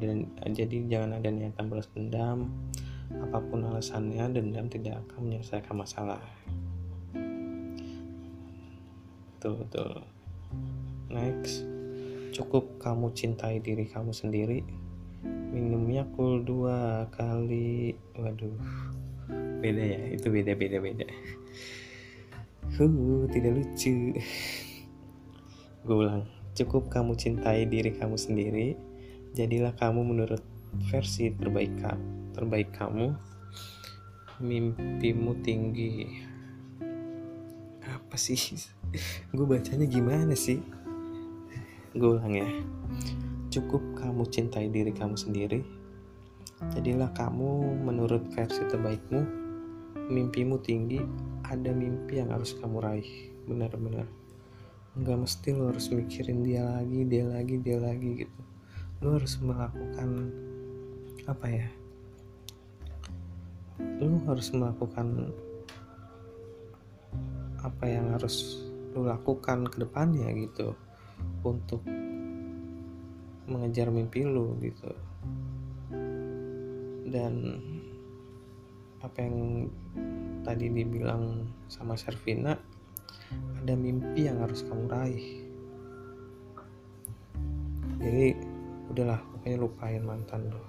jadi 0.53 0.77
jangan 0.85 1.17
ada 1.17 1.29
niatan 1.33 1.65
balas 1.67 1.89
dendam 1.91 2.53
apa 3.09 3.41
pun 3.41 3.65
alasannya 3.65 4.29
dendam 4.29 4.69
tidak 4.69 5.01
akan 5.09 5.25
menyelesaikan 5.25 5.75
masalah 5.75 6.21
betul 9.35 9.65
betul 9.65 10.05
Next, 11.09 11.65
cukup 12.37 12.77
kamu 12.77 13.09
cintai 13.17 13.57
diri 13.57 13.89
kamu 13.89 14.13
sendiri. 14.13 14.61
Minumnya 15.49 16.05
cool 16.13 16.45
dua 16.45 17.09
kali. 17.09 17.97
Waduh, 18.13 18.53
beda 19.57 19.83
ya. 19.97 20.01
Itu 20.13 20.29
beda 20.29 20.53
beda 20.53 20.77
beda. 20.77 21.07
Uh, 22.77 23.25
tidak 23.33 23.57
lucu. 23.57 24.13
Gue 25.81 25.95
ulang. 25.97 26.29
Cukup 26.59 26.91
kamu 26.91 27.15
cintai 27.15 27.63
diri 27.71 27.95
kamu 27.95 28.19
sendiri. 28.19 28.75
Jadilah 29.31 29.71
kamu 29.79 30.03
menurut 30.03 30.43
versi 30.91 31.31
terbaik 31.31 31.79
kamu. 31.79 32.35
Terbaik 32.35 32.69
kamu. 32.75 33.15
Mimpimu 34.43 35.39
tinggi. 35.39 36.11
Apa 37.87 38.19
sih? 38.19 38.35
Gue 39.35 39.47
bacanya 39.47 39.87
gimana 39.87 40.35
sih? 40.35 40.59
gue 41.97 42.05
ulang 42.05 42.37
ya 42.37 42.45
cukup 43.49 43.81
kamu 43.97 44.29
cintai 44.29 44.69
diri 44.69 44.93
kamu 44.93 45.17
sendiri 45.17 45.65
jadilah 46.69 47.09
kamu 47.17 47.81
menurut 47.81 48.29
versi 48.29 48.61
terbaikmu 48.69 49.25
mimpimu 50.13 50.61
tinggi 50.61 51.01
ada 51.49 51.73
mimpi 51.73 52.21
yang 52.21 52.29
harus 52.29 52.53
kamu 52.61 52.77
raih 52.77 53.33
benar-benar 53.49 54.05
nggak 54.97 55.17
mesti 55.21 55.53
lo 55.53 55.69
harus 55.69 55.93
mikirin 55.93 56.41
dia 56.41 56.65
lagi 56.65 57.05
dia 57.05 57.25
lagi 57.29 57.55
dia 57.61 57.77
lagi 57.77 58.25
gitu. 58.25 58.41
Lo 59.03 59.17
harus 59.17 59.37
melakukan 59.43 60.09
apa 61.29 61.45
ya 61.45 61.69
lo 63.79 64.15
harus 64.27 64.47
melakukan 64.55 65.31
apa 67.59 67.85
yang 67.87 68.15
harus 68.15 68.63
lo 68.95 69.03
lakukan 69.03 69.67
ke 69.67 69.83
depannya 69.83 70.31
gitu 70.35 70.71
untuk 71.43 71.83
mengejar 73.49 73.91
mimpi 73.91 74.23
lu 74.23 74.55
gitu. 74.63 74.91
Dan 77.09 77.59
apa 78.99 79.17
yang 79.19 79.67
tadi 80.43 80.71
dibilang 80.71 81.47
sama 81.67 81.95
Servina 81.99 82.55
ada 83.59 83.73
mimpi 83.75 84.25
yang 84.25 84.41
harus 84.41 84.65
kamu 84.65 84.89
raih. 84.89 85.27
Jadi 87.99 88.27
udahlah 88.89 89.19
pokoknya 89.19 89.57
lupain 89.59 90.03
mantan 90.03 90.49
lo. 90.49 90.63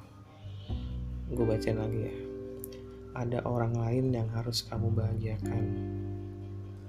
Gue 1.30 1.46
bacain 1.46 1.78
lagi 1.78 2.00
ya. 2.10 2.14
Ada 3.14 3.42
orang 3.46 3.78
lain 3.78 4.10
yang 4.10 4.28
harus 4.34 4.66
kamu 4.66 4.90
bahagiakan. 4.92 5.64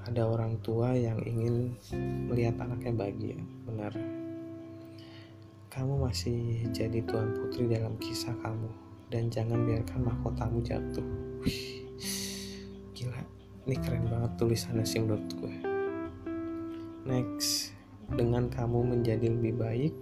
Ada 0.10 0.26
orang 0.26 0.58
tua 0.66 0.98
yang 0.98 1.22
ingin 1.22 1.78
melihat 2.26 2.58
anaknya 2.60 2.94
bahagia 2.94 3.38
benar. 3.70 3.94
Kamu 5.72 6.04
masih 6.04 6.68
jadi 6.74 7.06
tuan 7.06 7.32
putri 7.38 7.70
dalam 7.70 7.96
kisah 8.02 8.34
kamu. 8.42 8.70
Dan 9.08 9.30
jangan 9.30 9.64
biarkan 9.64 10.08
mahkotamu 10.08 10.64
jatuh. 10.64 11.06
Wih, 11.44 11.86
gila 12.96 13.41
ini 13.70 13.76
keren 13.78 14.10
banget 14.10 14.32
tulisannya 14.42 14.86
sih 14.86 15.02
menurut 15.02 15.30
gue. 15.38 15.54
Next 17.06 17.78
dengan 18.12 18.50
kamu 18.50 18.98
menjadi 18.98 19.30
lebih 19.30 19.54
baik 19.62 19.94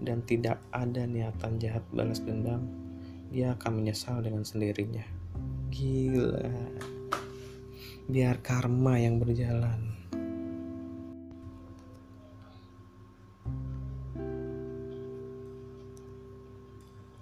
dan 0.00 0.24
tidak 0.24 0.58
ada 0.72 1.04
niatan 1.04 1.60
jahat 1.60 1.84
balas 1.92 2.24
dendam 2.24 2.66
dia 3.30 3.54
akan 3.54 3.84
menyesal 3.84 4.24
dengan 4.24 4.42
sendirinya. 4.42 5.06
Gila. 5.70 6.50
Biar 8.10 8.42
karma 8.42 8.98
yang 8.98 9.22
berjalan. 9.22 9.94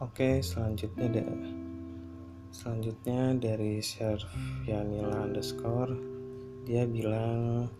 Oke, 0.00 0.40
selanjutnya 0.40 1.04
ada 1.12 1.22
selanjutnya 2.58 3.38
dari 3.38 3.78
Servianila 3.78 5.22
underscore 5.22 5.94
dia 6.66 6.82
bilang 6.90 7.70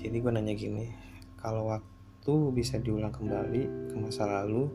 jadi 0.00 0.16
gue 0.16 0.32
nanya 0.32 0.56
gini 0.56 0.88
kalau 1.36 1.68
waktu 1.68 2.34
bisa 2.56 2.80
diulang 2.80 3.12
kembali 3.12 3.92
ke 3.92 3.96
masa 4.00 4.24
lalu 4.24 4.72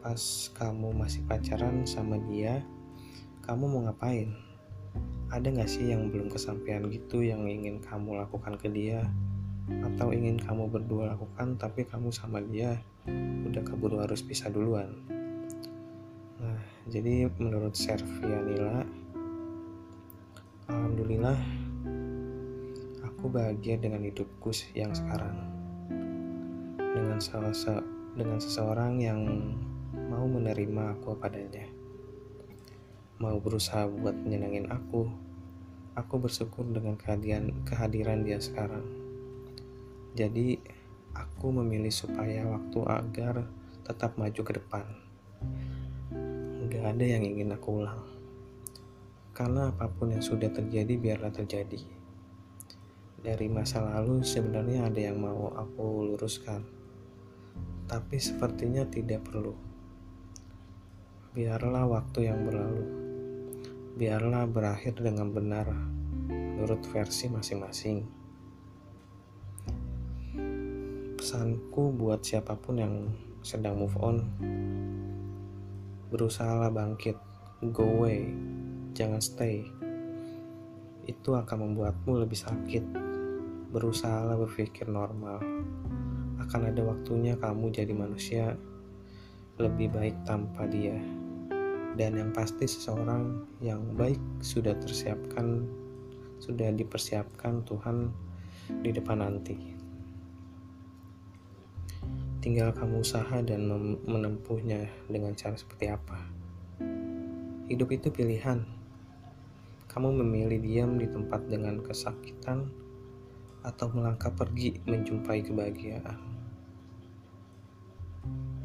pas 0.00 0.48
kamu 0.56 0.96
masih 0.96 1.20
pacaran 1.28 1.84
sama 1.84 2.16
dia 2.24 2.64
kamu 3.44 3.68
mau 3.68 3.84
ngapain? 3.84 4.32
Ada 5.28 5.52
gak 5.52 5.68
sih 5.68 5.92
yang 5.92 6.08
belum 6.08 6.32
kesampaian 6.32 6.88
gitu 6.88 7.20
yang 7.20 7.44
ingin 7.44 7.76
kamu 7.84 8.16
lakukan 8.16 8.56
ke 8.56 8.72
dia? 8.72 9.04
Atau 9.84 10.16
ingin 10.16 10.40
kamu 10.40 10.72
berdua 10.72 11.12
lakukan 11.12 11.60
tapi 11.60 11.84
kamu 11.84 12.08
sama 12.08 12.40
dia 12.40 12.80
udah 13.44 13.60
keburu 13.60 14.00
harus 14.00 14.24
pisah 14.24 14.48
duluan 14.48 15.23
jadi 16.84 17.32
menurut 17.40 17.72
Servianila 17.72 18.84
Alhamdulillah 20.68 21.38
aku 23.04 23.24
bahagia 23.32 23.80
dengan 23.80 24.04
hidupku 24.04 24.52
yang 24.76 24.92
sekarang. 24.92 25.48
Dengan 26.76 27.20
salah 27.24 27.56
dengan 28.12 28.36
seseorang 28.36 29.00
yang 29.00 29.20
mau 30.12 30.28
menerima 30.28 31.00
aku 31.00 31.16
padanya 31.16 31.64
mau 33.16 33.40
berusaha 33.40 33.86
buat 33.88 34.12
menyenangin 34.12 34.68
aku 34.68 35.08
aku 35.94 36.14
bersyukur 36.18 36.66
dengan 36.68 36.98
kehadiran 37.00 37.64
kehadiran 37.64 38.26
dia 38.28 38.42
sekarang. 38.42 38.84
Jadi 40.12 40.60
aku 41.16 41.48
memilih 41.48 41.94
supaya 41.94 42.44
waktu 42.44 42.80
agar 42.84 43.46
tetap 43.86 44.18
maju 44.20 44.42
ke 44.44 44.52
depan. 44.58 44.84
Gak 46.74 46.98
ada 46.98 47.04
yang 47.06 47.22
ingin 47.22 47.54
aku 47.54 47.78
ulang. 47.78 48.02
Karena 49.30 49.70
apa 49.70 49.86
pun 49.86 50.10
yang 50.10 50.18
sudah 50.18 50.50
terjadi 50.50 50.98
biarlah 50.98 51.30
terjadi. 51.30 51.78
Dari 53.22 53.46
masa 53.46 53.86
lalu 53.86 54.26
sebenarnya 54.26 54.90
ada 54.90 54.98
yang 54.98 55.22
mau 55.22 55.54
aku 55.54 56.10
luruskan. 56.10 56.66
Tapi 57.86 58.18
sepertinya 58.18 58.82
tidak 58.90 59.22
perlu. 59.22 59.54
Biarlah 61.30 61.86
waktu 61.86 62.26
yang 62.26 62.42
berlalu. 62.42 62.84
Biarlah 63.94 64.50
berakhir 64.50 64.98
dengan 64.98 65.30
benar 65.30 65.70
menurut 66.26 66.82
versi 66.90 67.30
masing-masing. 67.30 68.24
pesanku 71.24 71.88
buat 71.96 72.20
siapa 72.20 72.52
pun 72.52 72.76
yang 72.76 72.94
sedang 73.40 73.80
move 73.80 73.96
on 73.96 74.28
berusahalah 76.14 76.70
bangkit. 76.70 77.18
Go 77.74 77.82
away. 77.98 78.30
Jangan 78.94 79.18
stay. 79.18 79.66
Itu 81.10 81.34
akan 81.34 81.66
membuatmu 81.66 82.22
lebih 82.22 82.38
sakit. 82.38 82.86
Berusahalah 83.74 84.38
berpikir 84.38 84.86
normal. 84.86 85.42
Akan 86.38 86.70
ada 86.70 86.86
waktunya 86.86 87.34
kamu 87.34 87.74
jadi 87.74 87.90
manusia 87.90 88.54
lebih 89.58 89.90
baik 89.90 90.14
tanpa 90.22 90.70
dia. 90.70 90.94
Dan 91.98 92.14
yang 92.14 92.30
pasti 92.30 92.70
seseorang 92.70 93.42
yang 93.58 93.82
baik 93.98 94.22
sudah 94.38 94.78
tersiapkan 94.78 95.66
sudah 96.38 96.70
dipersiapkan 96.70 97.66
Tuhan 97.66 98.14
di 98.86 98.94
depan 98.94 99.18
nanti 99.18 99.73
Tinggal 102.44 102.76
kamu 102.76 103.00
usaha 103.00 103.40
dan 103.40 103.64
menempuhnya 104.04 104.84
dengan 105.08 105.32
cara 105.32 105.56
seperti 105.56 105.88
apa. 105.88 106.28
Hidup 107.72 107.88
itu 107.88 108.12
pilihan. 108.12 108.60
Kamu 109.88 110.12
memilih 110.20 110.60
diam 110.60 111.00
di 111.00 111.08
tempat 111.08 111.48
dengan 111.48 111.80
kesakitan 111.80 112.68
atau 113.64 113.88
melangkah 113.96 114.28
pergi 114.28 114.76
menjumpai 114.84 115.40
kebahagiaan. 115.40 116.20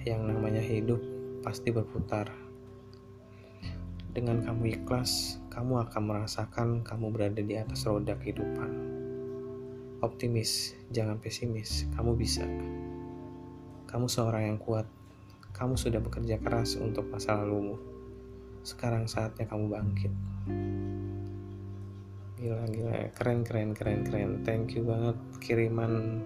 Yang 0.03 0.21
namanya 0.27 0.59
hidup 0.59 0.99
pasti 1.39 1.71
berputar. 1.71 2.27
Dengan 4.11 4.43
kamu 4.43 4.75
ikhlas, 4.75 5.39
kamu 5.55 5.87
akan 5.87 6.03
merasakan 6.03 6.83
kamu 6.83 7.15
berada 7.15 7.39
di 7.39 7.55
atas 7.55 7.87
roda 7.87 8.11
kehidupan. 8.19 8.75
Optimis, 10.03 10.75
jangan 10.91 11.15
pesimis, 11.23 11.87
kamu 11.95 12.19
bisa. 12.19 12.43
Kamu 13.89 14.05
seorang 14.05 14.53
yang 14.53 14.61
kuat. 14.61 14.85
Kamu 15.49 15.73
sudah 15.73 15.97
bekerja 15.97 16.37
keras 16.37 16.77
untuk 16.77 17.09
masa 17.09 17.41
lalumu. 17.41 17.73
Sekarang 18.61 19.09
saatnya 19.09 19.49
kamu 19.49 19.65
bangkit. 19.65 20.13
Gila, 22.37 22.69
gila. 22.69 23.09
Keren, 23.17 23.41
keren, 23.41 23.73
keren, 23.73 24.05
keren. 24.05 24.45
Thank 24.45 24.77
you 24.77 24.85
banget 24.85 25.17
kiriman 25.41 26.21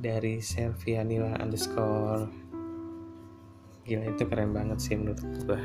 dari 0.00 0.40
Servianila 0.40 1.36
underscore. 1.36 2.32
Gila, 3.84 4.08
itu 4.08 4.24
keren 4.24 4.56
banget 4.56 4.80
sih 4.80 4.96
menurut 4.96 5.20
gue. 5.20 5.60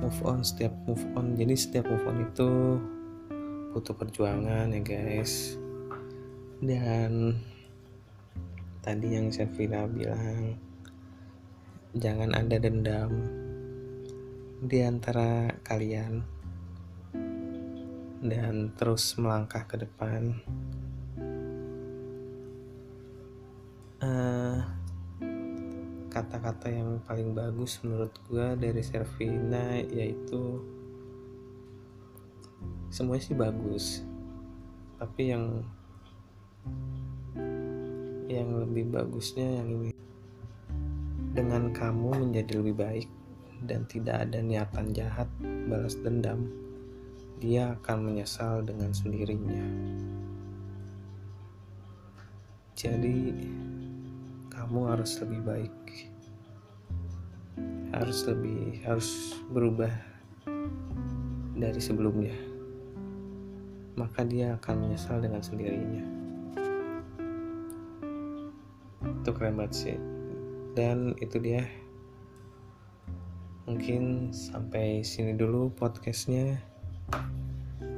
Move 0.00 0.20
on, 0.24 0.40
setiap 0.40 0.72
move 0.88 1.04
on. 1.20 1.36
Jadi 1.36 1.52
setiap 1.52 1.84
move 1.84 2.08
on 2.08 2.24
itu 2.24 2.48
butuh 3.76 3.92
perjuangan 3.92 4.72
ya 4.72 4.80
guys. 4.80 5.60
Dan 6.64 7.36
tadi 8.86 9.18
yang 9.18 9.34
Sevilla 9.34 9.82
bilang 9.90 10.54
jangan 11.90 12.30
ada 12.38 12.54
dendam 12.54 13.10
di 14.62 14.78
antara 14.78 15.50
kalian 15.66 16.22
dan 18.22 18.70
terus 18.78 19.18
melangkah 19.18 19.66
ke 19.66 19.82
depan. 19.82 20.38
Eh, 24.06 24.58
kata-kata 26.06 26.70
yang 26.70 27.02
paling 27.02 27.34
bagus 27.34 27.82
menurut 27.82 28.14
gue 28.30 28.54
dari 28.54 28.86
Servina 28.86 29.82
yaitu 29.82 30.62
semuanya 32.94 33.24
sih 33.26 33.34
bagus 33.34 34.06
tapi 34.96 35.34
yang 35.34 35.66
yang 38.36 38.52
lebih 38.60 38.92
bagusnya 38.92 39.64
yang 39.64 39.68
ini. 39.72 39.92
Dengan 41.32 41.72
kamu 41.72 42.28
menjadi 42.28 42.60
lebih 42.60 42.76
baik 42.76 43.08
dan 43.64 43.88
tidak 43.88 44.28
ada 44.28 44.44
niatan 44.44 44.92
jahat 44.92 45.28
balas 45.68 45.96
dendam 46.00 46.48
dia 47.36 47.76
akan 47.76 48.12
menyesal 48.12 48.64
dengan 48.64 48.96
sendirinya. 48.96 49.60
Jadi 52.76 53.32
kamu 54.48 54.80
harus 54.88 55.20
lebih 55.20 55.40
baik. 55.44 55.76
Harus 57.92 58.24
lebih 58.28 58.80
harus 58.84 59.36
berubah 59.52 59.92
dari 61.56 61.80
sebelumnya. 61.80 62.36
Maka 63.96 64.24
dia 64.28 64.56
akan 64.60 64.88
menyesal 64.88 65.24
dengan 65.24 65.40
sendirinya 65.40 66.04
itu 69.26 69.34
keren 69.34 69.58
banget 69.58 69.74
sih. 69.74 69.98
Dan 70.78 71.18
itu 71.18 71.42
dia. 71.42 71.66
Mungkin 73.66 74.30
sampai 74.30 75.02
sini 75.02 75.34
dulu 75.34 75.74
podcastnya. 75.74 76.62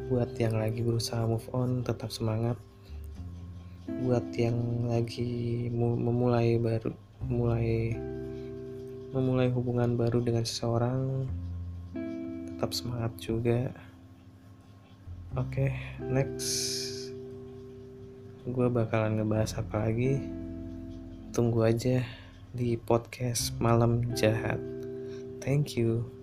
Buat 0.08 0.40
yang 0.40 0.56
lagi 0.56 0.80
berusaha 0.80 1.28
move 1.28 1.44
on 1.52 1.84
tetap 1.84 2.08
semangat. 2.08 2.56
Buat 4.08 4.24
yang 4.40 4.88
lagi 4.88 5.68
memulai 5.76 6.56
baru 6.56 6.96
mulai 7.28 7.92
memulai 9.12 9.52
hubungan 9.52 10.00
baru 10.00 10.24
dengan 10.24 10.48
seseorang 10.48 11.28
tetap 12.48 12.72
semangat 12.72 13.12
juga. 13.20 13.68
Oke, 15.36 15.68
okay, 15.68 15.70
next. 16.08 16.48
Gue 18.48 18.72
bakalan 18.72 19.20
ngebahas 19.20 19.60
apa 19.60 19.92
lagi? 19.92 20.47
Tunggu 21.38 21.62
aja 21.62 22.03
di 22.51 22.74
podcast 22.74 23.55
Malam 23.62 24.11
Jahat. 24.18 24.59
Thank 25.38 25.79
you. 25.79 26.17